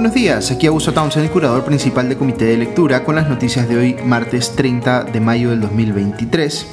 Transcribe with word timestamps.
Buenos 0.00 0.14
días, 0.14 0.50
aquí 0.50 0.66
Augusto 0.66 0.94
Townsend, 0.94 1.26
el 1.26 1.30
curador 1.30 1.62
principal 1.62 2.08
del 2.08 2.16
Comité 2.16 2.46
de 2.46 2.56
Lectura, 2.56 3.04
con 3.04 3.16
las 3.16 3.28
noticias 3.28 3.68
de 3.68 3.76
hoy, 3.76 3.96
martes 4.02 4.56
30 4.56 5.04
de 5.04 5.20
mayo 5.20 5.50
del 5.50 5.60
2023. 5.60 6.66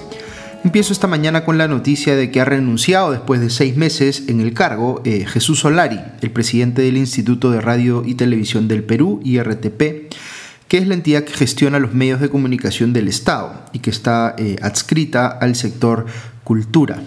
Empiezo 0.64 0.94
esta 0.94 1.08
mañana 1.08 1.44
con 1.44 1.58
la 1.58 1.68
noticia 1.68 2.16
de 2.16 2.32
que 2.32 2.40
ha 2.40 2.46
renunciado 2.46 3.12
después 3.12 3.42
de 3.42 3.50
seis 3.50 3.76
meses 3.76 4.24
en 4.30 4.40
el 4.40 4.54
cargo 4.54 5.02
eh, 5.04 5.26
Jesús 5.28 5.60
Solari, 5.60 6.00
el 6.22 6.32
presidente 6.32 6.84
del 6.84 6.96
Instituto 6.96 7.52
de 7.52 7.60
Radio 7.60 8.02
y 8.06 8.16
Televisión 8.16 8.70
del 8.70 8.86
Perú, 8.86 9.20
IRTP, 9.26 10.10
que 10.70 10.78
es 10.78 10.88
la 10.88 10.94
entidad 10.94 11.26
que 11.26 11.34
gestiona 11.34 11.80
los 11.80 11.94
medios 11.94 12.22
de 12.22 12.30
comunicación 12.30 12.94
del 12.94 13.10
Estado 13.10 13.62
y 13.74 13.80
que 13.80 13.90
está 13.90 14.36
eh, 14.38 14.56
adscrita 14.62 15.28
al 15.28 15.56
sector 15.56 16.06
cultura. 16.46 17.02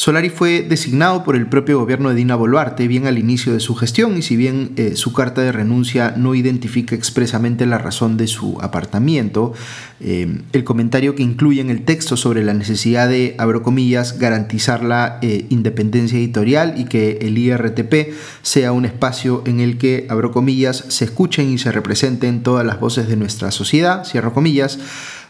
Solari 0.00 0.30
fue 0.30 0.62
designado 0.62 1.24
por 1.24 1.36
el 1.36 1.46
propio 1.46 1.78
gobierno 1.78 2.08
de 2.08 2.14
Dina 2.14 2.34
Boluarte 2.34 2.88
bien 2.88 3.06
al 3.06 3.18
inicio 3.18 3.52
de 3.52 3.60
su 3.60 3.74
gestión 3.74 4.16
y 4.16 4.22
si 4.22 4.34
bien 4.34 4.72
eh, 4.76 4.96
su 4.96 5.12
carta 5.12 5.42
de 5.42 5.52
renuncia 5.52 6.14
no 6.16 6.34
identifica 6.34 6.94
expresamente 6.94 7.66
la 7.66 7.76
razón 7.76 8.16
de 8.16 8.26
su 8.26 8.56
apartamiento, 8.62 9.52
eh, 10.00 10.40
el 10.54 10.64
comentario 10.64 11.14
que 11.14 11.22
incluye 11.22 11.60
en 11.60 11.68
el 11.68 11.84
texto 11.84 12.16
sobre 12.16 12.42
la 12.42 12.54
necesidad 12.54 13.10
de, 13.10 13.34
abro 13.36 13.62
comillas, 13.62 14.18
garantizar 14.18 14.82
la 14.82 15.18
eh, 15.20 15.44
independencia 15.50 16.18
editorial 16.18 16.76
y 16.78 16.86
que 16.86 17.18
el 17.20 17.36
IRTP 17.36 18.14
sea 18.40 18.72
un 18.72 18.86
espacio 18.86 19.42
en 19.44 19.60
el 19.60 19.76
que, 19.76 20.06
abro 20.08 20.32
comillas, 20.32 20.82
se 20.88 21.04
escuchen 21.04 21.52
y 21.52 21.58
se 21.58 21.72
representen 21.72 22.42
todas 22.42 22.64
las 22.64 22.80
voces 22.80 23.06
de 23.06 23.16
nuestra 23.16 23.50
sociedad, 23.50 24.06
cierro 24.06 24.32
comillas, 24.32 24.78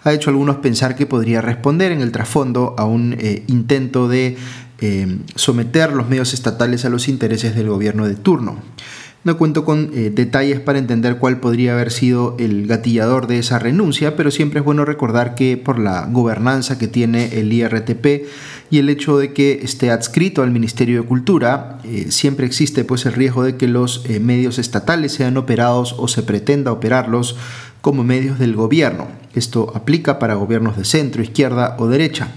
ha 0.03 0.13
hecho 0.13 0.31
algunos 0.31 0.57
pensar 0.57 0.97
que 0.97 1.07
podría 1.07 1.41
responder 1.41 1.93
en 1.93 2.01
el 2.01 2.13
trasfondo 2.13 2.75
a 2.79 2.85
un 2.85 3.17
eh, 3.19 3.45
intento 3.49 4.09
de 4.09 4.37
eh, 4.81 5.19
someter 5.35 5.93
los 5.93 6.09
medios 6.09 6.33
estatales 6.33 6.85
a 6.85 6.89
los 6.89 7.09
intereses 7.09 7.55
del 7.55 7.69
gobierno 7.69 8.07
de 8.07 8.15
turno. 8.15 8.59
No 9.23 9.37
cuento 9.37 9.67
con 9.67 9.91
eh, 9.93 10.11
detalles 10.11 10.61
para 10.61 10.79
entender 10.79 11.19
cuál 11.19 11.41
podría 11.41 11.75
haber 11.75 11.91
sido 11.91 12.37
el 12.39 12.67
gatillador 12.67 13.27
de 13.27 13.39
esa 13.39 13.59
renuncia, 13.59 14.17
pero 14.17 14.31
siempre 14.31 14.61
es 14.61 14.65
bueno 14.65 14.87
recordar 14.87 15.35
que 15.35 15.59
por 15.59 15.79
la 15.79 16.07
gobernanza 16.07 16.79
que 16.79 16.89
tiene 16.89 17.39
el 17.39 17.53
IRTP 17.53 18.25
y 18.71 18.79
el 18.79 18.89
hecho 18.89 19.19
de 19.19 19.33
que 19.33 19.61
esté 19.63 19.91
adscrito 19.91 20.43
al 20.43 20.51
Ministerio 20.51 21.03
de 21.03 21.09
Cultura, 21.09 21.79
siempre 22.09 22.47
existe 22.47 22.85
pues 22.85 23.05
el 23.05 23.13
riesgo 23.13 23.43
de 23.43 23.57
que 23.57 23.67
los 23.67 24.09
medios 24.21 24.59
estatales 24.59 25.13
sean 25.13 25.37
operados 25.37 25.95
o 25.99 26.07
se 26.09 26.23
pretenda 26.23 26.71
operarlos 26.73 27.37
como 27.81 28.05
medios 28.05 28.39
del 28.39 28.55
gobierno. 28.55 29.09
Esto 29.35 29.73
aplica 29.75 30.19
para 30.19 30.35
gobiernos 30.35 30.77
de 30.77 30.85
centro, 30.85 31.23
izquierda 31.23 31.77
o 31.79 31.89
derecha. 31.89 32.29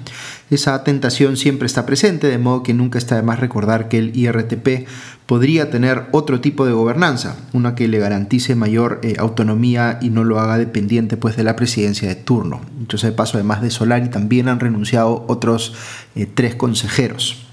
Esa 0.53 0.83
tentación 0.83 1.35
siempre 1.35 1.65
está 1.65 1.83
presente, 1.83 2.27
de 2.27 2.37
modo 2.37 2.61
que 2.61 2.75
nunca 2.75 2.99
está 2.99 3.15
de 3.15 3.23
más 3.23 3.39
recordar 3.39 3.89
que 3.89 3.97
el 3.97 4.15
IRTP 4.15 4.87
podría 5.25 5.71
tener 5.71 6.05
otro 6.11 6.41
tipo 6.41 6.67
de 6.67 6.73
gobernanza, 6.73 7.37
una 7.53 7.73
que 7.73 7.87
le 7.87 7.97
garantice 7.97 8.53
mayor 8.53 8.99
eh, 9.01 9.15
autonomía 9.17 9.97
y 9.99 10.11
no 10.11 10.23
lo 10.23 10.39
haga 10.39 10.59
dependiente 10.59 11.17
pues, 11.17 11.35
de 11.37 11.43
la 11.43 11.55
presidencia 11.55 12.07
de 12.07 12.13
turno. 12.13 12.61
Entonces, 12.77 13.09
de 13.09 13.15
paso, 13.15 13.39
además 13.39 13.63
de 13.63 13.71
Solari, 13.71 14.11
también 14.11 14.47
han 14.47 14.59
renunciado 14.59 15.25
otros 15.27 15.73
eh, 16.13 16.27
tres 16.31 16.53
consejeros. 16.53 17.47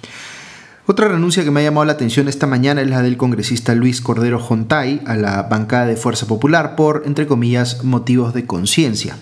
Otra 0.84 1.08
renuncia 1.08 1.42
que 1.42 1.50
me 1.50 1.60
ha 1.60 1.64
llamado 1.64 1.86
la 1.86 1.92
atención 1.92 2.28
esta 2.28 2.46
mañana 2.46 2.82
es 2.82 2.90
la 2.90 3.00
del 3.00 3.16
congresista 3.16 3.74
Luis 3.74 4.02
Cordero 4.02 4.38
Jontay 4.38 5.00
a 5.06 5.16
la 5.16 5.44
bancada 5.44 5.86
de 5.86 5.96
Fuerza 5.96 6.26
Popular 6.26 6.76
por, 6.76 7.04
entre 7.06 7.26
comillas, 7.26 7.82
motivos 7.82 8.34
de 8.34 8.44
conciencia. 8.44 9.16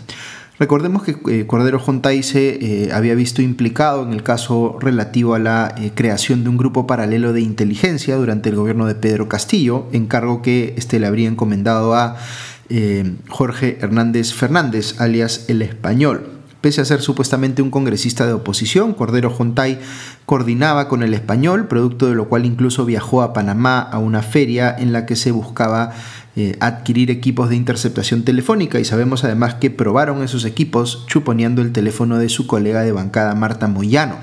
Recordemos 0.59 1.05
que 1.05 1.17
eh, 1.28 1.47
Cordero 1.47 1.78
Jontay 1.78 2.25
se 2.25 2.87
eh, 2.87 2.92
había 2.92 3.14
visto 3.14 3.42
implicado 3.42 4.03
en 4.03 4.12
el 4.12 4.25
caso 4.25 4.77
relativo 4.81 5.34
a 5.34 5.39
la 5.39 5.73
eh, 5.78 5.92
creación 5.95 6.42
de 6.42 6.51
un 6.51 6.56
grupo 6.56 6.84
paralelo 6.84 7.33
de 7.33 7.41
inteligencia 7.41 8.17
durante 8.17 8.48
el 8.48 8.57
gobierno 8.57 8.86
de 8.86 8.97
Pedro 8.97 9.29
Castillo, 9.29 9.86
encargo 9.92 10.42
que 10.42 10.74
este 10.77 10.98
le 10.98 11.07
habría 11.07 11.29
encomendado 11.29 11.95
a 11.95 12.17
Jorge 13.30 13.79
Hernández 13.80 14.35
Fernández, 14.35 15.01
alias 15.01 15.47
el 15.48 15.63
español. 15.63 16.39
Pese 16.61 16.80
a 16.80 16.85
ser 16.85 17.01
supuestamente 17.01 17.63
un 17.63 17.70
congresista 17.70 18.27
de 18.27 18.33
oposición, 18.33 18.92
Cordero 18.92 19.30
Jontay 19.30 19.79
coordinaba 20.27 20.89
con 20.89 21.05
el 21.05 21.14
español, 21.14 21.68
producto 21.68 22.08
de 22.08 22.17
lo 22.17 22.29
cual 22.29 22.45
incluso 22.45 22.85
viajó 22.85 23.23
a 23.23 23.33
Panamá 23.33 23.79
a 23.79 23.98
una 23.98 24.23
feria 24.23 24.74
en 24.77 24.92
la 24.92 25.07
que 25.07 25.14
se 25.14 25.30
buscaba 25.30 25.92
eh, 26.40 26.56
adquirir 26.60 27.10
equipos 27.10 27.48
de 27.48 27.56
interceptación 27.56 28.22
telefónica 28.22 28.78
y 28.78 28.84
sabemos 28.84 29.24
además 29.24 29.54
que 29.54 29.72
probaron 29.72 30.22
esos 30.22 30.44
equipos 30.44 31.04
chuponeando 31.08 31.62
el 31.62 31.72
teléfono 31.72 32.16
de 32.16 32.28
su 32.28 32.46
colega 32.46 32.82
de 32.82 32.92
bancada 32.92 33.34
Marta 33.34 33.66
Moyano. 33.66 34.14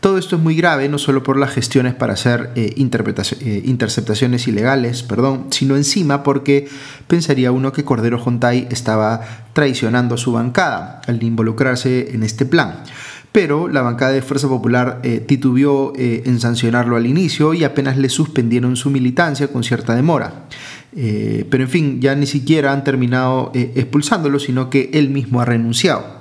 Todo 0.00 0.18
esto 0.18 0.34
es 0.34 0.42
muy 0.42 0.56
grave, 0.56 0.88
no 0.88 0.98
solo 0.98 1.22
por 1.22 1.36
las 1.36 1.52
gestiones 1.52 1.94
para 1.94 2.14
hacer 2.14 2.50
eh, 2.56 2.74
eh, 2.74 3.62
interceptaciones 3.64 4.48
ilegales, 4.48 5.04
perdón, 5.04 5.46
sino 5.50 5.76
encima 5.76 6.24
porque 6.24 6.68
pensaría 7.06 7.52
uno 7.52 7.72
que 7.72 7.84
Cordero 7.84 8.18
Jontay 8.18 8.66
estaba 8.72 9.20
traicionando 9.52 10.16
a 10.16 10.18
su 10.18 10.32
bancada 10.32 11.00
al 11.06 11.22
involucrarse 11.22 12.12
en 12.12 12.24
este 12.24 12.44
plan 12.44 12.82
pero 13.30 13.68
la 13.68 13.82
bancada 13.82 14.12
de 14.12 14.22
Fuerza 14.22 14.48
Popular 14.48 15.00
eh, 15.02 15.20
titubeó 15.20 15.92
en 15.94 16.40
sancionarlo 16.40 16.96
al 16.96 17.04
inicio 17.04 17.52
y 17.52 17.64
apenas 17.64 17.98
le 17.98 18.08
suspendieron 18.08 18.76
su 18.76 18.88
militancia 18.88 19.48
con 19.48 19.62
cierta 19.62 19.94
demora. 19.94 20.46
Pero 20.96 21.62
en 21.62 21.68
fin, 21.68 22.00
ya 22.00 22.14
ni 22.14 22.26
siquiera 22.26 22.72
han 22.72 22.82
terminado 22.82 23.50
expulsándolo, 23.54 24.38
sino 24.38 24.70
que 24.70 24.90
él 24.94 25.10
mismo 25.10 25.40
ha 25.40 25.44
renunciado. 25.44 26.16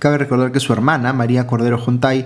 Cabe 0.00 0.16
recordar 0.16 0.50
que 0.50 0.60
su 0.60 0.72
hermana, 0.72 1.12
María 1.12 1.46
Cordero 1.46 1.76
Jontay, 1.76 2.24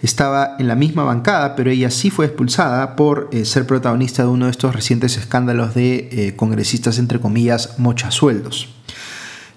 estaba 0.00 0.56
en 0.60 0.68
la 0.68 0.76
misma 0.76 1.02
bancada, 1.02 1.56
pero 1.56 1.70
ella 1.70 1.90
sí 1.90 2.10
fue 2.10 2.26
expulsada 2.26 2.94
por 2.94 3.28
eh, 3.32 3.44
ser 3.44 3.66
protagonista 3.66 4.22
de 4.22 4.28
uno 4.28 4.44
de 4.44 4.52
estos 4.52 4.74
recientes 4.74 5.16
escándalos 5.16 5.74
de 5.74 6.08
eh, 6.12 6.36
congresistas, 6.36 6.98
entre 6.98 7.18
comillas, 7.18 7.78
mochasueldos. 7.78 8.68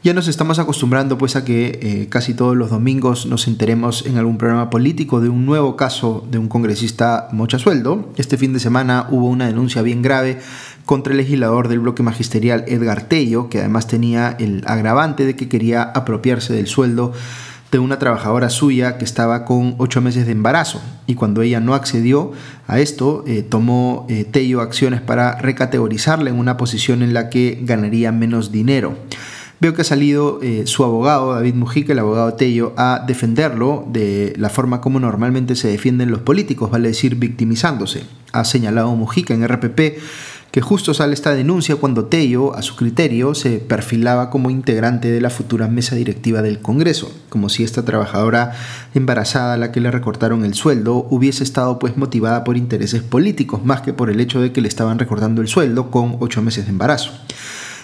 Ya 0.01 0.13
nos 0.13 0.29
estamos 0.29 0.59
acostumbrando 0.59 1.17
pues 1.17 1.35
a 1.35 1.43
que 1.43 1.77
eh, 1.81 2.07
casi 2.07 2.33
todos 2.33 2.55
los 2.55 2.69
domingos 2.69 3.25
nos 3.25 3.49
enteremos 3.49 4.05
en 4.05 4.17
algún 4.17 4.37
programa 4.37 4.69
político 4.69 5.19
de 5.19 5.27
un 5.27 5.45
nuevo 5.45 5.75
caso 5.75 6.25
de 6.31 6.37
un 6.37 6.47
congresista 6.47 7.27
mochasueldo. 7.33 8.09
Este 8.15 8.37
fin 8.37 8.53
de 8.53 8.61
semana 8.61 9.07
hubo 9.11 9.27
una 9.27 9.47
denuncia 9.47 9.81
bien 9.81 10.01
grave 10.01 10.39
contra 10.89 11.13
el 11.13 11.17
legislador 11.17 11.67
del 11.67 11.81
bloque 11.81 12.01
magisterial 12.01 12.65
Edgar 12.67 13.03
Tello, 13.03 13.47
que 13.47 13.59
además 13.59 13.85
tenía 13.85 14.35
el 14.39 14.63
agravante 14.65 15.23
de 15.23 15.35
que 15.35 15.47
quería 15.47 15.83
apropiarse 15.83 16.51
del 16.51 16.65
sueldo 16.65 17.13
de 17.71 17.77
una 17.77 17.99
trabajadora 17.99 18.49
suya 18.49 18.97
que 18.97 19.05
estaba 19.05 19.45
con 19.45 19.75
ocho 19.77 20.01
meses 20.01 20.25
de 20.25 20.31
embarazo 20.31 20.81
y 21.05 21.13
cuando 21.13 21.43
ella 21.43 21.59
no 21.59 21.75
accedió 21.75 22.31
a 22.65 22.79
esto, 22.79 23.23
eh, 23.27 23.43
tomó 23.43 24.07
eh, 24.09 24.23
Tello 24.23 24.61
acciones 24.61 24.99
para 24.99 25.35
recategorizarla 25.35 26.31
en 26.31 26.39
una 26.39 26.57
posición 26.57 27.03
en 27.03 27.13
la 27.13 27.29
que 27.29 27.59
ganaría 27.61 28.11
menos 28.11 28.51
dinero. 28.51 28.97
Veo 29.61 29.75
que 29.75 29.83
ha 29.83 29.85
salido 29.85 30.39
eh, 30.41 30.63
su 30.65 30.83
abogado, 30.83 31.35
David 31.35 31.53
Mujica, 31.53 31.93
el 31.93 31.99
abogado 31.99 32.33
Tello, 32.33 32.73
a 32.77 33.03
defenderlo 33.05 33.85
de 33.91 34.33
la 34.37 34.49
forma 34.49 34.81
como 34.81 34.99
normalmente 34.99 35.55
se 35.55 35.67
defienden 35.67 36.09
los 36.09 36.21
políticos, 36.21 36.71
vale 36.71 36.87
decir, 36.87 37.13
victimizándose. 37.13 38.05
Ha 38.31 38.43
señalado 38.43 38.95
Mujica 38.95 39.35
en 39.35 39.47
RPP 39.47 39.99
que 40.51 40.61
justo 40.61 40.93
sale 40.93 41.13
esta 41.13 41.35
denuncia 41.35 41.75
cuando 41.75 42.05
Tello, 42.05 42.55
a 42.55 42.61
su 42.61 42.75
criterio, 42.75 43.35
se 43.35 43.59
perfilaba 43.59 44.29
como 44.29 44.49
integrante 44.49 45.11
de 45.11 45.21
la 45.21 45.29
futura 45.29 45.67
mesa 45.67 45.95
directiva 45.95 46.41
del 46.41 46.59
Congreso, 46.59 47.11
como 47.29 47.49
si 47.49 47.63
esta 47.63 47.85
trabajadora 47.85 48.53
embarazada 48.93 49.53
a 49.53 49.57
la 49.57 49.71
que 49.71 49.79
le 49.79 49.91
recortaron 49.91 50.45
el 50.45 50.55
sueldo 50.55 51.07
hubiese 51.09 51.43
estado 51.43 51.77
pues 51.77 51.97
motivada 51.97 52.43
por 52.43 52.57
intereses 52.57 53.03
políticos 53.03 53.63
más 53.63 53.81
que 53.81 53.93
por 53.93 54.09
el 54.09 54.19
hecho 54.19 54.41
de 54.41 54.51
que 54.51 54.61
le 54.61 54.67
estaban 54.67 54.97
recortando 54.97 55.41
el 55.41 55.47
sueldo 55.47 55.91
con 55.91 56.17
ocho 56.19 56.41
meses 56.41 56.65
de 56.65 56.71
embarazo. 56.71 57.11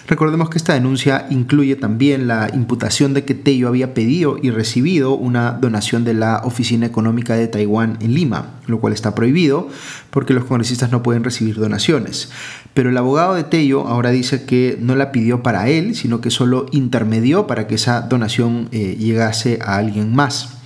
Recordemos 0.08 0.50
que 0.50 0.58
esta 0.58 0.74
denuncia 0.74 1.26
incluye 1.30 1.74
también 1.74 2.28
la 2.28 2.48
imputación 2.54 3.12
de 3.12 3.24
que 3.24 3.34
Tello 3.34 3.66
había 3.66 3.92
pedido 3.92 4.38
y 4.40 4.50
recibido 4.50 5.14
una 5.14 5.52
donación 5.52 6.04
de 6.04 6.14
la 6.14 6.42
Oficina 6.44 6.86
Económica 6.86 7.34
de 7.34 7.48
Taiwán 7.48 7.98
en 8.00 8.14
Lima, 8.14 8.54
lo 8.68 8.78
cual 8.78 8.92
está 8.92 9.16
prohibido 9.16 9.68
porque 10.10 10.32
los 10.32 10.44
congresistas 10.44 10.92
no 10.92 11.02
pueden 11.02 11.24
recibir 11.24 11.56
donaciones. 11.56 12.30
Pero 12.72 12.90
el 12.90 12.96
abogado 12.96 13.34
de 13.34 13.42
Tello 13.42 13.88
ahora 13.88 14.10
dice 14.10 14.44
que 14.44 14.78
no 14.80 14.94
la 14.94 15.10
pidió 15.10 15.42
para 15.42 15.68
él, 15.68 15.96
sino 15.96 16.20
que 16.20 16.30
solo 16.30 16.66
intermedió 16.70 17.48
para 17.48 17.66
que 17.66 17.74
esa 17.74 18.02
donación 18.02 18.68
eh, 18.70 18.96
llegase 18.96 19.58
a 19.60 19.76
alguien 19.76 20.14
más. 20.14 20.56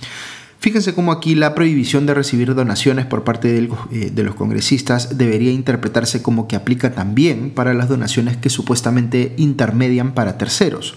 Fíjense 0.61 0.93
cómo 0.93 1.11
aquí 1.11 1.33
la 1.33 1.55
prohibición 1.55 2.05
de 2.05 2.13
recibir 2.13 2.53
donaciones 2.53 3.07
por 3.07 3.23
parte 3.23 3.57
eh, 3.57 4.11
de 4.13 4.23
los 4.23 4.35
congresistas 4.35 5.17
debería 5.17 5.51
interpretarse 5.51 6.21
como 6.21 6.47
que 6.47 6.55
aplica 6.55 6.91
también 6.91 7.49
para 7.49 7.73
las 7.73 7.89
donaciones 7.89 8.37
que 8.37 8.51
supuestamente 8.51 9.33
intermedian 9.37 10.13
para 10.13 10.37
terceros. 10.37 10.93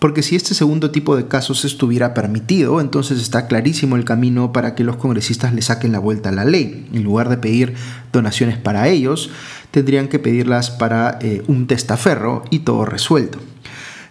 Porque 0.00 0.24
si 0.24 0.34
este 0.34 0.54
segundo 0.54 0.90
tipo 0.90 1.14
de 1.16 1.28
casos 1.28 1.64
estuviera 1.64 2.14
permitido, 2.14 2.80
entonces 2.80 3.22
está 3.22 3.46
clarísimo 3.46 3.94
el 3.94 4.04
camino 4.04 4.52
para 4.52 4.74
que 4.74 4.82
los 4.82 4.96
congresistas 4.96 5.54
le 5.54 5.62
saquen 5.62 5.92
la 5.92 6.00
vuelta 6.00 6.30
a 6.30 6.32
la 6.32 6.44
ley. 6.44 6.88
En 6.92 7.04
lugar 7.04 7.28
de 7.28 7.36
pedir 7.36 7.74
donaciones 8.12 8.58
para 8.58 8.88
ellos, 8.88 9.30
tendrían 9.70 10.08
que 10.08 10.18
pedirlas 10.18 10.72
para 10.72 11.16
eh, 11.20 11.44
un 11.46 11.68
testaferro 11.68 12.42
y 12.50 12.60
todo 12.60 12.84
resuelto. 12.86 13.38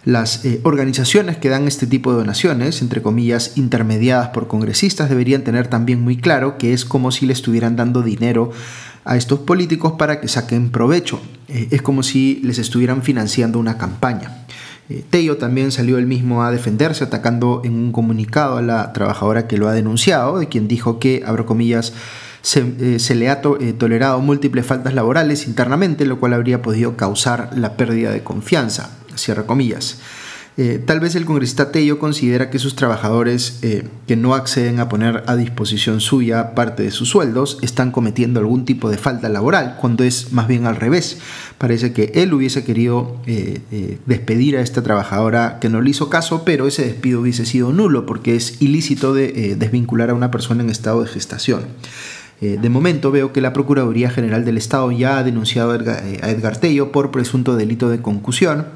Las 0.04 0.46
eh, 0.46 0.60
organizaciones 0.64 1.36
que 1.36 1.50
dan 1.50 1.68
este 1.68 1.86
tipo 1.86 2.10
de 2.10 2.18
donaciones, 2.18 2.80
entre 2.80 3.02
comillas, 3.02 3.52
intermediadas 3.56 4.28
por 4.28 4.48
congresistas, 4.48 5.10
deberían 5.10 5.44
tener 5.44 5.68
también 5.68 6.00
muy 6.00 6.16
claro 6.16 6.56
que 6.56 6.72
es 6.72 6.86
como 6.86 7.12
si 7.12 7.26
le 7.26 7.34
estuvieran 7.34 7.76
dando 7.76 8.02
dinero 8.02 8.50
a 9.04 9.16
estos 9.16 9.40
políticos 9.40 9.94
para 9.98 10.20
que 10.20 10.28
saquen 10.28 10.70
provecho. 10.70 11.20
Eh, 11.48 11.68
es 11.70 11.82
como 11.82 12.02
si 12.02 12.40
les 12.42 12.58
estuvieran 12.58 13.02
financiando 13.02 13.58
una 13.58 13.76
campaña. 13.76 14.46
Eh, 14.88 15.04
Tello 15.08 15.36
también 15.36 15.70
salió 15.70 15.98
él 15.98 16.06
mismo 16.06 16.42
a 16.42 16.50
defenderse, 16.50 17.04
atacando 17.04 17.62
en 17.64 17.74
un 17.74 17.92
comunicado 17.92 18.56
a 18.56 18.62
la 18.62 18.92
trabajadora 18.92 19.46
que 19.46 19.58
lo 19.58 19.68
ha 19.68 19.72
denunciado, 19.72 20.38
de 20.38 20.48
quien 20.48 20.66
dijo 20.66 20.98
que, 20.98 21.22
abro 21.26 21.44
comillas, 21.46 21.92
se, 22.42 22.60
eh, 22.80 23.14
le 23.14 23.28
ha 23.28 23.42
tolerado 23.42 24.18
múltiples 24.20 24.64
faltas 24.64 24.94
laborales 24.94 25.46
internamente, 25.46 26.06
lo 26.06 26.18
cual 26.18 26.32
habría 26.32 26.62
podido 26.62 26.96
causar 26.96 27.50
la 27.54 27.76
pérdida 27.76 28.10
de 28.10 28.22
confianza, 28.22 28.90
cierra 29.16 29.46
comillas. 29.46 29.98
Eh, 30.56 30.78
tal 30.84 31.00
vez 31.00 31.14
el 31.14 31.24
congresista 31.24 31.72
Tello 31.72 31.98
considera 31.98 32.50
que 32.50 32.58
sus 32.58 32.74
trabajadores 32.74 33.60
eh, 33.62 33.88
que 34.06 34.16
no 34.16 34.34
acceden 34.34 34.80
a 34.80 34.90
poner 34.90 35.22
a 35.26 35.36
disposición 35.36 36.00
suya 36.00 36.54
parte 36.54 36.82
de 36.82 36.90
sus 36.90 37.08
sueldos 37.08 37.56
están 37.62 37.92
cometiendo 37.92 38.40
algún 38.40 38.64
tipo 38.64 38.90
de 38.90 38.98
falta 38.98 39.30
laboral, 39.30 39.78
cuando 39.80 40.04
es 40.04 40.32
más 40.32 40.48
bien 40.48 40.66
al 40.66 40.76
revés. 40.76 41.18
Parece 41.56 41.94
que 41.94 42.12
él 42.14 42.34
hubiese 42.34 42.64
querido 42.64 43.16
eh, 43.26 43.98
despedir 44.04 44.56
a 44.56 44.60
esta 44.60 44.82
trabajadora 44.82 45.58
que 45.60 45.68
no 45.68 45.80
le 45.80 45.90
hizo 45.90 46.10
caso, 46.10 46.44
pero 46.44 46.66
ese 46.66 46.84
despido 46.84 47.20
hubiese 47.20 47.46
sido 47.46 47.72
nulo 47.72 48.04
porque 48.04 48.36
es 48.36 48.60
ilícito 48.60 49.14
de 49.14 49.56
desvincular 49.58 50.10
a 50.10 50.14
una 50.14 50.30
persona 50.30 50.62
en 50.62 50.68
estado 50.68 51.02
de 51.02 51.08
gestación. 51.08 51.62
de 52.40 52.68
momento 52.68 53.10
veo 53.10 53.32
que 53.32 53.40
la 53.40 53.52
Procuraduría 53.52 54.10
General 54.10 54.44
del 54.44 54.58
Estado 54.58 54.90
ya 54.90 55.18
ha 55.18 55.22
denunciado 55.22 55.72
a 55.72 56.30
Edgar 56.30 56.58
Tello 56.58 56.92
por 56.92 57.10
presunto 57.10 57.56
delito 57.56 57.88
de 57.88 58.02
concusión 58.02 58.66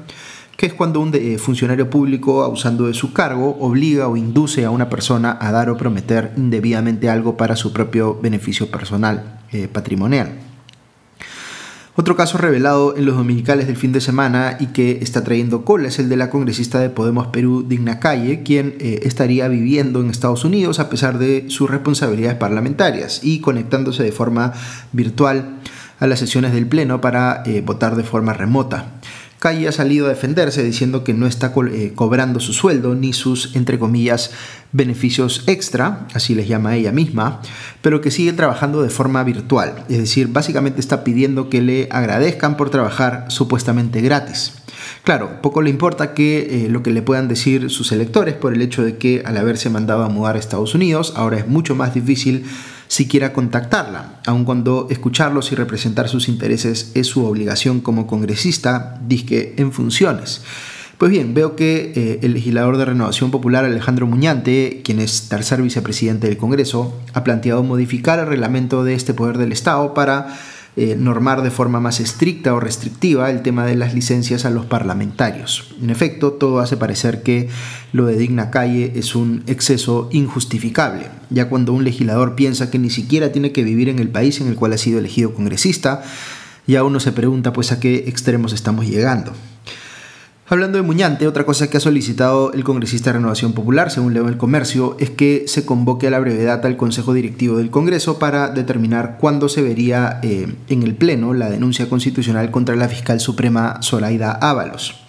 que 0.57 0.67
es 0.67 0.73
cuando 0.73 0.99
un 0.99 1.13
eh, 1.13 1.37
funcionario 1.37 1.89
público, 1.89 2.43
abusando 2.43 2.87
de 2.87 2.93
su 2.93 3.13
cargo, 3.13 3.57
obliga 3.59 4.07
o 4.07 4.15
induce 4.15 4.65
a 4.65 4.71
una 4.71 4.89
persona 4.89 5.37
a 5.39 5.51
dar 5.51 5.69
o 5.69 5.77
prometer 5.77 6.31
indebidamente 6.37 7.09
algo 7.09 7.35
para 7.35 7.55
su 7.55 7.73
propio 7.73 8.17
beneficio 8.21 8.71
personal, 8.71 9.41
eh, 9.51 9.67
patrimonial. 9.67 10.39
Otro 11.97 12.17
caso 12.17 12.37
revelado 12.37 12.97
en 12.97 13.05
los 13.05 13.15
dominicales 13.15 13.67
del 13.67 13.77
fin 13.77 13.93
de 13.93 14.01
semana 14.01 14.57
y 14.59 14.67
que 14.67 14.99
está 15.01 15.23
trayendo 15.23 15.63
cola 15.63 15.87
es 15.87 15.97
el 15.97 16.09
de 16.09 16.17
la 16.17 16.29
congresista 16.29 16.79
de 16.79 16.89
Podemos 16.89 17.27
Perú, 17.27 17.65
Digna 17.65 17.99
Calle, 18.01 18.43
quien 18.43 18.75
eh, 18.79 19.01
estaría 19.03 19.47
viviendo 19.47 20.01
en 20.01 20.09
Estados 20.09 20.43
Unidos 20.43 20.79
a 20.79 20.89
pesar 20.89 21.19
de 21.19 21.45
sus 21.47 21.69
responsabilidades 21.69 22.37
parlamentarias 22.37 23.21
y 23.23 23.39
conectándose 23.39 24.03
de 24.03 24.11
forma 24.11 24.51
virtual 24.91 25.59
a 26.01 26.07
las 26.07 26.19
sesiones 26.19 26.51
del 26.51 26.67
Pleno 26.67 26.99
para 26.99 27.43
votar 27.63 27.95
de 27.95 28.03
forma 28.03 28.33
remota. 28.33 28.99
Calle 29.45 29.67
ha 29.67 29.71
salido 29.71 30.07
a 30.07 30.09
defenderse 30.09 30.63
diciendo 30.63 31.03
que 31.03 31.13
no 31.13 31.27
está 31.27 31.53
eh, 31.71 31.91
cobrando 31.93 32.39
su 32.39 32.51
sueldo 32.51 32.95
ni 32.95 33.13
sus, 33.13 33.55
entre 33.55 33.77
comillas, 33.77 34.31
beneficios 34.71 35.43
extra, 35.45 36.07
así 36.15 36.33
les 36.33 36.47
llama 36.47 36.75
ella 36.75 36.91
misma, 36.91 37.41
pero 37.83 38.01
que 38.01 38.09
sigue 38.09 38.33
trabajando 38.33 38.81
de 38.81 38.89
forma 38.89 39.23
virtual. 39.23 39.85
Es 39.87 39.99
decir, 39.99 40.29
básicamente 40.29 40.79
está 40.79 41.03
pidiendo 41.03 41.47
que 41.51 41.61
le 41.61 41.87
agradezcan 41.91 42.57
por 42.57 42.71
trabajar 42.71 43.25
supuestamente 43.27 44.01
gratis. 44.01 44.53
Claro, 45.03 45.43
poco 45.43 45.61
le 45.61 45.69
importa 45.69 46.15
que 46.15 46.65
eh, 46.65 46.67
lo 46.67 46.81
que 46.81 46.89
le 46.89 47.03
puedan 47.03 47.27
decir 47.27 47.69
sus 47.69 47.91
electores 47.91 48.33
por 48.33 48.51
el 48.51 48.63
hecho 48.63 48.83
de 48.83 48.97
que 48.97 49.21
al 49.27 49.37
haberse 49.37 49.69
mandado 49.69 50.01
a 50.01 50.09
mudar 50.09 50.37
a 50.37 50.39
Estados 50.39 50.73
Unidos, 50.73 51.13
ahora 51.15 51.37
es 51.37 51.47
mucho 51.47 51.75
más 51.75 51.93
difícil 51.93 52.45
siquiera 52.87 53.33
contactarla, 53.33 54.21
aun 54.25 54.45
cuando 54.45 54.87
escucharlos 54.89 55.51
y 55.51 55.55
representar 55.55 56.09
sus 56.09 56.27
intereses 56.27 56.91
es 56.95 57.07
su 57.07 57.25
obligación 57.25 57.81
como 57.81 58.07
congresista, 58.07 58.99
disque 59.07 59.55
en 59.57 59.71
funciones. 59.71 60.41
Pues 60.97 61.11
bien, 61.11 61.33
veo 61.33 61.57
que 61.57 61.91
eh, 61.95 62.19
el 62.21 62.33
legislador 62.33 62.77
de 62.77 62.85
Renovación 62.85 63.29
Popular 63.29 63.65
Alejandro 63.65 64.07
Muñante, 64.07 64.81
quien 64.83 65.01
es 65.01 65.27
tercer 65.27 65.61
vicepresidente 65.61 66.27
del 66.27 66.37
Congreso, 66.37 66.97
ha 67.13 67.23
planteado 67.25 67.63
modificar 67.63 68.19
el 68.19 68.27
reglamento 68.27 68.85
de 68.85 68.93
este 68.93 69.13
poder 69.13 69.37
del 69.37 69.51
Estado 69.51 69.93
para 69.93 70.37
eh, 70.77 70.97
normar 70.99 71.41
de 71.41 71.51
forma 71.51 71.79
más 71.79 72.01
estricta 72.01 72.53
o 72.53 72.59
restrictiva 72.59 73.29
el 73.29 73.41
tema 73.41 73.65
de 73.65 73.75
las 73.75 73.93
licencias 73.93 74.43
a 74.43 74.49
los 74.49 74.65
parlamentarios. 74.65 75.73
En 75.81 75.89
efecto, 75.89 76.33
todo 76.33 76.59
hace 76.59 76.75
parecer 76.75 77.23
que 77.23 77.47
lo 77.93 78.05
de 78.05 78.17
Digna 78.17 78.51
Calle 78.51 78.91
es 78.95 79.15
un 79.15 79.43
exceso 79.47 80.09
injustificable, 80.11 81.07
ya 81.29 81.47
cuando 81.47 81.71
un 81.71 81.85
legislador 81.85 82.35
piensa 82.35 82.69
que 82.69 82.79
ni 82.79 82.89
siquiera 82.89 83.31
tiene 83.31 83.53
que 83.53 83.63
vivir 83.63 83.87
en 83.87 83.99
el 83.99 84.09
país 84.09 84.41
en 84.41 84.47
el 84.47 84.55
cual 84.55 84.73
ha 84.73 84.77
sido 84.77 84.99
elegido 84.99 85.33
congresista, 85.33 86.03
ya 86.67 86.83
uno 86.83 86.99
se 86.99 87.13
pregunta 87.13 87.53
pues 87.53 87.71
a 87.71 87.79
qué 87.79 88.05
extremos 88.07 88.51
estamos 88.51 88.85
llegando. 88.85 89.33
Hablando 90.47 90.77
de 90.77 90.83
Muñante, 90.83 91.27
otra 91.27 91.43
cosa 91.43 91.71
que 91.71 91.77
ha 91.77 91.79
solicitado 91.79 92.53
el 92.53 92.63
congresista 92.63 93.09
de 93.09 93.17
Renovación 93.17 93.53
Popular, 93.53 93.89
según 93.89 94.13
leo 94.13 94.27
el 94.27 94.37
comercio, 94.37 94.95
es 94.99 95.09
que 95.09 95.45
se 95.47 95.65
convoque 95.65 96.05
a 96.05 96.11
la 96.11 96.19
brevedad 96.19 96.63
al 96.67 96.77
Consejo 96.77 97.15
Directivo 97.15 97.57
del 97.57 97.71
Congreso 97.71 98.19
para 98.19 98.49
determinar 98.49 99.17
cuándo 99.19 99.49
se 99.49 99.63
vería 99.63 100.19
eh, 100.21 100.53
en 100.69 100.83
el 100.83 100.93
Pleno 100.93 101.33
la 101.33 101.49
denuncia 101.49 101.89
constitucional 101.89 102.51
contra 102.51 102.75
la 102.75 102.87
fiscal 102.87 103.19
suprema 103.19 103.79
Zoraida 103.81 104.33
Ábalos. 104.33 105.03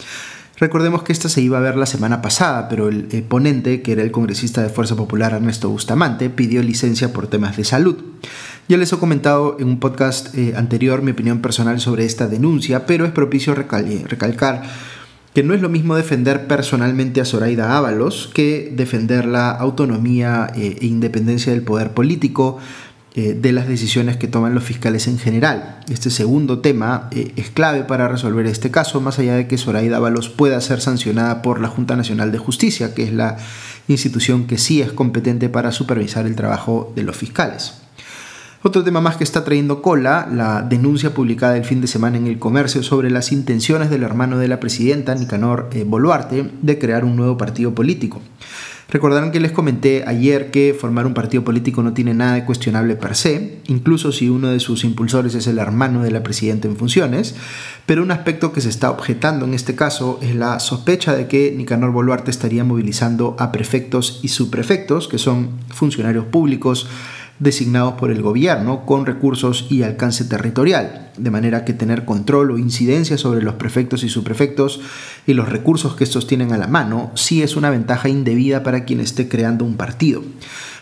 Recordemos 0.58 1.02
que 1.02 1.12
esta 1.12 1.28
se 1.28 1.42
iba 1.42 1.58
a 1.58 1.60
ver 1.60 1.76
la 1.76 1.84
semana 1.84 2.22
pasada, 2.22 2.66
pero 2.70 2.88
el 2.88 3.04
ponente, 3.28 3.82
que 3.82 3.92
era 3.92 4.02
el 4.02 4.12
congresista 4.12 4.62
de 4.62 4.70
Fuerza 4.70 4.96
Popular 4.96 5.34
Ernesto 5.34 5.68
Bustamante, 5.68 6.30
pidió 6.30 6.62
licencia 6.62 7.12
por 7.12 7.26
temas 7.26 7.58
de 7.58 7.64
salud. 7.64 7.96
Ya 8.68 8.78
les 8.78 8.90
he 8.90 8.96
comentado 8.96 9.58
en 9.60 9.68
un 9.68 9.80
podcast 9.80 10.34
eh, 10.34 10.54
anterior 10.56 11.02
mi 11.02 11.10
opinión 11.10 11.42
personal 11.42 11.78
sobre 11.78 12.06
esta 12.06 12.26
denuncia, 12.26 12.86
pero 12.86 13.04
es 13.04 13.12
propicio 13.12 13.54
recalcar 13.54 14.62
que 15.36 15.42
no 15.42 15.52
es 15.52 15.60
lo 15.60 15.68
mismo 15.68 15.94
defender 15.96 16.46
personalmente 16.46 17.20
a 17.20 17.26
Zoraida 17.26 17.76
Ábalos 17.76 18.30
que 18.32 18.72
defender 18.74 19.26
la 19.26 19.50
autonomía 19.50 20.50
eh, 20.56 20.78
e 20.80 20.86
independencia 20.86 21.52
del 21.52 21.60
poder 21.60 21.90
político 21.90 22.56
eh, 23.14 23.36
de 23.38 23.52
las 23.52 23.68
decisiones 23.68 24.16
que 24.16 24.28
toman 24.28 24.54
los 24.54 24.64
fiscales 24.64 25.06
en 25.08 25.18
general. 25.18 25.80
Este 25.90 26.08
segundo 26.08 26.60
tema 26.60 27.10
eh, 27.10 27.32
es 27.36 27.50
clave 27.50 27.82
para 27.82 28.08
resolver 28.08 28.46
este 28.46 28.70
caso, 28.70 29.02
más 29.02 29.18
allá 29.18 29.34
de 29.34 29.46
que 29.46 29.58
Zoraida 29.58 29.98
Ábalos 29.98 30.30
pueda 30.30 30.58
ser 30.62 30.80
sancionada 30.80 31.42
por 31.42 31.60
la 31.60 31.68
Junta 31.68 31.96
Nacional 31.96 32.32
de 32.32 32.38
Justicia, 32.38 32.94
que 32.94 33.02
es 33.02 33.12
la 33.12 33.36
institución 33.88 34.46
que 34.46 34.56
sí 34.56 34.80
es 34.80 34.90
competente 34.90 35.50
para 35.50 35.70
supervisar 35.70 36.24
el 36.24 36.34
trabajo 36.34 36.94
de 36.96 37.02
los 37.02 37.14
fiscales. 37.14 37.85
Otro 38.66 38.82
tema 38.82 39.00
más 39.00 39.16
que 39.16 39.22
está 39.22 39.44
trayendo 39.44 39.80
cola, 39.80 40.28
la 40.28 40.60
denuncia 40.60 41.14
publicada 41.14 41.56
el 41.56 41.64
fin 41.64 41.80
de 41.80 41.86
semana 41.86 42.16
en 42.16 42.26
el 42.26 42.40
comercio 42.40 42.82
sobre 42.82 43.10
las 43.10 43.30
intenciones 43.30 43.90
del 43.90 44.02
hermano 44.02 44.38
de 44.38 44.48
la 44.48 44.58
presidenta, 44.58 45.14
Nicanor 45.14 45.70
eh, 45.72 45.84
Boluarte, 45.84 46.50
de 46.62 46.76
crear 46.76 47.04
un 47.04 47.14
nuevo 47.14 47.38
partido 47.38 47.76
político. 47.76 48.20
Recordarán 48.88 49.30
que 49.30 49.38
les 49.38 49.52
comenté 49.52 50.02
ayer 50.04 50.50
que 50.50 50.76
formar 50.76 51.06
un 51.06 51.14
partido 51.14 51.44
político 51.44 51.84
no 51.84 51.92
tiene 51.92 52.12
nada 52.12 52.34
de 52.34 52.44
cuestionable 52.44 52.96
per 52.96 53.14
se, 53.14 53.58
incluso 53.68 54.10
si 54.10 54.28
uno 54.28 54.48
de 54.48 54.58
sus 54.58 54.82
impulsores 54.82 55.36
es 55.36 55.46
el 55.46 55.58
hermano 55.58 56.02
de 56.02 56.10
la 56.10 56.24
presidenta 56.24 56.66
en 56.66 56.76
funciones, 56.76 57.36
pero 57.86 58.02
un 58.02 58.10
aspecto 58.10 58.52
que 58.52 58.60
se 58.60 58.68
está 58.68 58.90
objetando 58.90 59.44
en 59.44 59.54
este 59.54 59.76
caso 59.76 60.18
es 60.22 60.34
la 60.34 60.58
sospecha 60.58 61.14
de 61.14 61.28
que 61.28 61.54
Nicanor 61.56 61.92
Boluarte 61.92 62.32
estaría 62.32 62.64
movilizando 62.64 63.36
a 63.38 63.52
prefectos 63.52 64.18
y 64.24 64.28
subprefectos, 64.28 65.06
que 65.06 65.18
son 65.18 65.50
funcionarios 65.68 66.24
públicos 66.24 66.88
designados 67.38 67.94
por 67.94 68.10
el 68.10 68.22
gobierno 68.22 68.86
con 68.86 69.06
recursos 69.06 69.66
y 69.70 69.82
alcance 69.82 70.24
territorial, 70.24 71.10
de 71.16 71.30
manera 71.30 71.64
que 71.64 71.72
tener 71.72 72.04
control 72.04 72.50
o 72.50 72.58
incidencia 72.58 73.18
sobre 73.18 73.42
los 73.42 73.54
prefectos 73.54 74.04
y 74.04 74.08
subprefectos 74.08 74.80
y 75.26 75.34
los 75.34 75.48
recursos 75.48 75.96
que 75.96 76.04
estos 76.04 76.26
tienen 76.26 76.52
a 76.52 76.58
la 76.58 76.66
mano 76.66 77.10
sí 77.14 77.42
es 77.42 77.56
una 77.56 77.70
ventaja 77.70 78.08
indebida 78.08 78.62
para 78.62 78.84
quien 78.84 79.00
esté 79.00 79.28
creando 79.28 79.64
un 79.64 79.76
partido. 79.76 80.22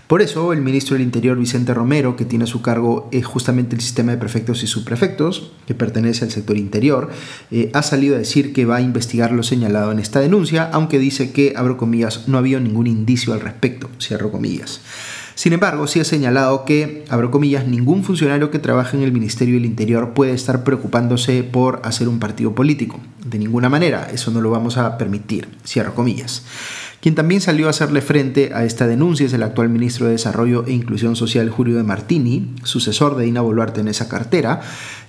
Por 0.07 0.21
eso, 0.21 0.53
el 0.53 0.61
ministro 0.61 0.95
del 0.95 1.03
Interior 1.03 1.39
Vicente 1.39 1.73
Romero, 1.73 2.15
que 2.15 2.27
tiene 2.27 2.45
a 2.45 2.47
su 2.47 2.61
cargo 2.61 3.09
es 3.11 3.25
justamente 3.25 3.75
el 3.75 3.81
sistema 3.81 4.13
de 4.13 4.19
prefectos 4.19 4.63
y 4.63 4.67
subprefectos, 4.67 5.53
que 5.67 5.75
pertenece 5.75 6.27
al 6.27 6.31
sector 6.31 6.59
interior, 6.59 7.11
eh, 7.51 7.71
ha 7.73 7.83
salido 7.83 8.15
a 8.15 8.19
decir 8.19 8.53
que 8.53 8.67
va 8.67 8.77
a 8.77 8.83
investigar 8.83 9.33
lo 9.33 9.43
señalado 9.43 9.93
en 9.93 9.99
esta 9.99 10.21
denuncia, 10.21 10.69
aunque 10.73 10.99
dice 10.99 11.33
que, 11.33 11.55
abro 11.57 11.79
comillas, 11.79 12.29
no 12.29 12.37
ha 12.37 12.41
habido 12.41 12.61
ningún 12.61 12.87
indicio 12.87 13.33
al 13.33 13.41
respecto, 13.41 13.89
cierro 13.99 14.31
comillas. 14.31 14.83
Sin 15.35 15.53
embargo, 15.53 15.87
sí 15.87 15.99
ha 16.01 16.05
señalado 16.05 16.65
que, 16.65 17.05
abro 17.09 17.31
comillas, 17.31 17.67
ningún 17.67 18.05
funcionario 18.05 18.51
que 18.51 18.61
trabaje 18.61 18.97
en 18.97 19.03
el 19.03 19.13
Ministerio 19.13 19.55
del 19.55 19.67
Interior 19.67 20.15
puede 20.15 20.33
estar 20.33 20.63
preocupándose 20.63 21.43
por 21.43 21.81
hacer 21.85 22.09
un 22.09 22.21
partido 22.21 22.55
político. 22.55 23.01
De 23.25 23.39
ninguna 23.39 23.69
manera, 23.69 24.09
eso 24.13 24.31
no 24.31 24.41
lo 24.41 24.51
vamos 24.51 24.77
a 24.77 24.97
permitir, 24.97 25.49
cierro 25.67 25.95
comillas. 25.95 26.45
Quien 27.01 27.15
también 27.15 27.43
salió 27.43 27.67
a 27.67 27.71
hacerle 27.71 28.01
frente 28.01 28.53
a 28.55 28.65
esta 28.65 28.87
denuncia 28.87 29.27
es 29.27 29.33
el 29.35 29.43
actual 29.43 29.69
ministro 29.69 30.07
de 30.07 30.13
Desarrollo 30.13 30.65
e 30.67 30.73
Inclusión 30.73 31.17
Social 31.17 31.51
Julio 31.51 31.77
de 31.77 31.83
Martini, 31.83 32.55
sucesor 32.63 33.17
de 33.17 33.25
Dina 33.25 33.43
Boluarte 33.43 33.83
en 33.83 33.89
esa 33.89 34.09
cartera, 34.09 34.63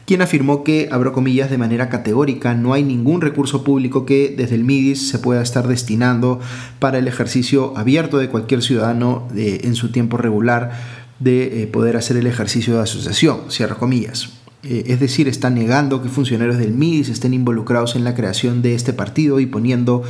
quien 0.06 0.22
afirmó 0.22 0.64
que, 0.64 0.88
abro 0.92 1.14
comillas, 1.14 1.50
de 1.50 1.58
manera 1.58 1.90
categórica, 1.90 2.54
no 2.54 2.74
hay 2.74 2.84
ningún 2.84 3.22
recurso 3.22 3.64
público 3.64 4.06
que 4.06 4.34
desde 4.38 4.56
el 4.56 4.64
MIDIS 4.64 5.10
se 5.10 5.20
pueda 5.20 5.42
estar 5.42 5.68
destinando 5.68 6.40
para 6.80 7.00
el 7.00 7.08
ejercicio 7.08 7.76
abierto 7.76 8.18
de 8.18 8.30
cualquier 8.30 8.62
ciudadano 8.62 9.28
en 9.36 9.76
su 9.76 9.92
tiempo 9.92 10.18
regular 10.18 10.72
de 11.20 11.64
eh, 11.64 11.68
poder 11.68 11.98
hacer 11.98 12.18
el 12.18 12.28
ejercicio 12.28 12.76
de 12.76 12.82
asociación, 12.82 13.42
cierro 13.50 13.78
comillas. 13.78 14.30
Eh, 14.64 14.86
es 14.88 15.00
decir, 15.00 15.28
está 15.28 15.50
negando 15.50 16.02
que 16.02 16.10
funcionarios 16.10 16.58
del 16.58 16.74
MIDIS 16.74 17.10
estén 17.10 17.34
involucrados 17.34 17.96
en 17.96 18.04
la 18.04 18.16
creación 18.16 18.62
de 18.62 18.74
este 18.74 18.94
partido 18.94 19.40
y 19.40 19.46
poniendo 19.46 20.04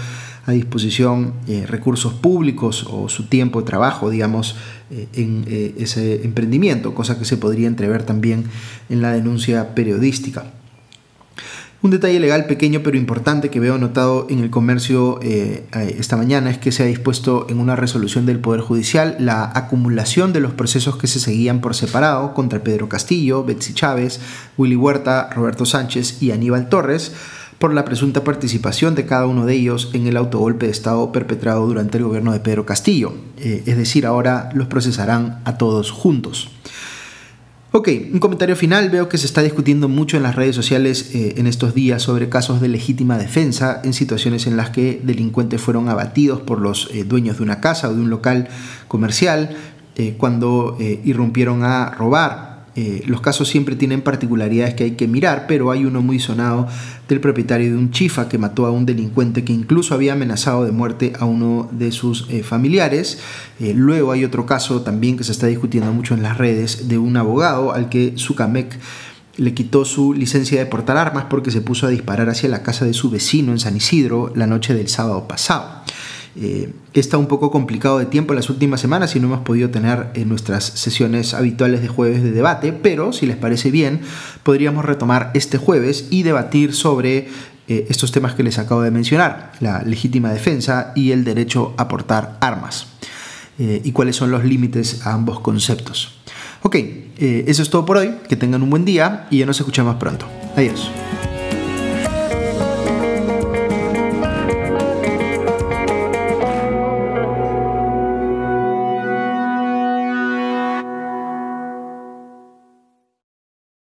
a 0.46 0.52
disposición 0.52 1.34
recursos 1.68 2.14
públicos 2.14 2.86
o 2.90 3.10
su 3.10 3.28
tiempo 3.28 3.62
de 3.62 3.68
trabajo, 3.68 4.10
digamos, 4.10 4.56
en 5.14 5.46
ese 5.78 6.24
emprendimiento, 6.24 6.94
cosa 6.94 7.18
que 7.18 7.26
se 7.26 7.38
podría 7.38 7.68
entrever 7.68 8.04
también 8.04 8.46
en 8.90 9.02
la 9.02 9.12
denuncia 9.12 9.74
periodística. 9.74 10.46
Un 11.86 11.92
detalle 11.92 12.20
legal 12.20 12.48
pequeño 12.48 12.82
pero 12.82 12.98
importante 12.98 13.52
que 13.52 13.60
veo 13.60 13.76
anotado 13.76 14.26
en 14.32 14.40
el 14.40 14.50
comercio 14.50 15.20
eh, 15.22 15.68
esta 16.00 16.18
mañana 16.18 16.50
es 16.50 16.58
que 16.58 16.72
se 16.72 16.82
ha 16.82 16.88
dispuesto 16.88 17.46
en 17.48 17.60
una 17.60 17.76
resolución 17.76 18.26
del 18.26 18.40
Poder 18.40 18.62
Judicial 18.62 19.18
la 19.20 19.52
acumulación 19.54 20.34
de 20.34 20.40
los 20.40 20.54
procesos 20.54 20.98
que 20.98 21.06
se 21.06 21.20
seguían 21.20 21.62
por 21.62 21.76
separado 21.76 22.34
contra 22.34 22.64
Pedro 22.64 22.90
Castillo, 22.90 23.44
Betsy 23.44 23.76
Chávez, 23.76 24.20
Willy 24.58 24.76
Huerta, 24.76 25.30
Roberto 25.36 25.64
Sánchez 25.68 26.24
y 26.24 26.32
Aníbal 26.32 26.70
Torres 26.70 27.14
por 27.66 27.74
la 27.74 27.84
presunta 27.84 28.24
participación 28.24 28.94
de 28.94 29.08
cada 29.08 29.26
uno 29.26 29.48
de 29.48 29.56
ellos 29.56 29.90
en 29.94 30.06
el 30.06 30.18
autogolpe 30.18 30.68
de 30.68 30.72
Estado 30.72 31.12
perpetrado 31.12 31.66
durante 31.66 31.98
el 31.98 32.04
gobierno 32.04 32.32
de 32.32 32.40
Pedro 32.40 32.64
Castillo. 32.64 33.16
Eh, 33.40 33.64
es 33.66 33.76
decir, 33.76 34.06
ahora 34.06 34.52
los 34.54 34.68
procesarán 34.68 35.42
a 35.46 35.58
todos 35.58 35.90
juntos. 35.90 36.52
Ok, 37.72 37.90
un 38.14 38.20
comentario 38.20 38.56
final. 38.56 38.92
Veo 38.92 39.10
que 39.10 39.18
se 39.18 39.26
está 39.26 39.42
discutiendo 39.42 39.90
mucho 39.90 40.16
en 40.16 40.22
las 40.22 40.36
redes 40.36 40.56
sociales 40.56 41.16
eh, 41.16 41.34
en 41.38 41.48
estos 41.48 41.74
días 41.74 42.04
sobre 42.04 42.30
casos 42.30 42.62
de 42.62 42.68
legítima 42.68 43.18
defensa 43.18 43.82
en 43.84 43.94
situaciones 43.94 44.46
en 44.46 44.58
las 44.58 44.70
que 44.70 45.02
delincuentes 45.04 45.60
fueron 45.60 45.90
abatidos 45.90 46.42
por 46.42 46.62
los 46.62 46.92
eh, 46.94 47.04
dueños 47.04 47.38
de 47.38 47.44
una 47.46 47.62
casa 47.62 47.90
o 47.90 47.96
de 47.96 48.02
un 48.02 48.12
local 48.12 48.48
comercial 48.88 49.58
cuando 50.18 50.78
irrumpieron 51.06 51.64
a 51.64 51.90
robar 51.90 52.45
eh, 52.76 53.04
los 53.08 53.22
casos 53.22 53.48
siempre 53.48 53.78
tienen 53.78 54.02
particularidades 54.02 54.74
que 54.74 54.84
hay 54.84 54.92
que 54.92 55.08
mirar, 55.08 55.46
pero 55.48 55.72
hay 55.72 55.86
uno 55.86 56.02
muy 56.02 56.20
sonado 56.20 56.68
del 57.08 57.22
propietario 57.22 57.72
de 57.72 57.78
un 57.78 57.92
chifa 57.92 58.28
que 58.28 58.38
mató 58.38 58.66
a 58.66 58.72
un 58.72 58.86
delincuente 58.86 59.46
que 59.46 59.54
incluso 59.54 59.94
había 59.94 60.14
amenazado 60.14 60.66
de 60.66 60.72
muerte 60.72 61.14
a 61.18 61.24
uno 61.24 61.70
de 61.72 61.94
sus 61.94 62.28
eh, 62.30 62.44
familiares. 62.44 63.20
Eh, 63.62 63.74
luego 63.74 64.12
hay 64.12 64.26
otro 64.26 64.46
caso 64.46 64.82
también 64.82 65.16
que 65.16 65.24
se 65.24 65.32
está 65.32 65.48
discutiendo 65.48 65.94
mucho 65.94 66.16
en 66.16 66.24
las 66.24 66.38
redes 66.38 66.90
de 66.90 66.98
un 66.98 67.16
abogado 67.16 67.74
al 67.74 67.88
que 67.88 68.14
Sucamec 68.18 68.78
le 69.38 69.54
quitó 69.54 69.86
su 69.86 70.14
licencia 70.14 70.60
de 70.60 70.66
portar 70.66 70.98
armas 70.98 71.26
porque 71.30 71.52
se 71.52 71.62
puso 71.62 71.88
a 71.88 71.90
disparar 71.90 72.30
hacia 72.30 72.50
la 72.50 72.64
casa 72.64 72.86
de 72.86 72.94
su 72.94 73.10
vecino 73.10 73.54
en 73.54 73.60
San 73.60 73.76
Isidro 73.76 74.34
la 74.36 74.48
noche 74.48 74.74
del 74.74 74.90
sábado 74.90 75.28
pasado. 75.28 75.84
Eh, 76.38 76.74
está 76.94 77.18
un 77.18 77.28
poco 77.28 77.50
complicado 77.50 77.98
de 77.98 78.06
tiempo 78.06 78.34
en 78.34 78.38
las 78.38 78.50
últimas 78.50 78.82
semanas 78.82 79.16
y 79.16 79.22
no 79.22 79.28
hemos 79.28 79.40
podido 79.42 79.70
tener 79.70 80.10
eh, 80.16 80.26
nuestras 80.26 80.66
sesiones 80.66 81.34
habituales 81.34 81.82
de 81.82 81.88
jueves 81.88 82.24
de 82.24 82.32
debate, 82.32 82.74
pero 82.74 83.14
si 83.14 83.26
les 83.26 83.38
parece 83.38 83.72
bien, 83.72 84.02
podríamos 84.44 84.84
retomar 84.84 85.32
este 85.34 85.58
jueves 85.58 86.08
y 86.10 86.24
debatir 86.24 86.74
sobre 86.74 87.30
eh, 87.70 87.88
estos 87.90 88.12
temas 88.12 88.34
que 88.34 88.44
les 88.44 88.60
acabo 88.60 88.82
de 88.82 88.92
mencionar, 88.92 89.54
la 89.62 89.82
legítima 89.84 90.32
defensa 90.32 90.92
y 90.94 91.12
el 91.12 91.24
derecho 91.24 91.74
a 91.78 91.88
portar 91.88 92.38
armas, 92.42 92.88
y 93.58 93.94
cuáles 93.94 94.18
son 94.18 94.32
los 94.32 94.44
límites 94.44 95.08
a 95.08 95.14
ambos 95.14 95.40
conceptos. 95.40 96.20
Ok, 96.62 96.76
eso 97.18 97.62
es 97.62 97.70
todo 97.70 97.86
por 97.86 97.96
hoy, 97.96 98.14
que 98.28 98.36
tengan 98.36 98.62
un 98.62 98.70
buen 98.70 98.84
día 98.84 99.28
y 99.32 99.38
ya 99.38 99.46
nos 99.46 99.58
escuchamos 99.58 99.96
pronto. 99.96 100.28
Adiós. 100.58 100.92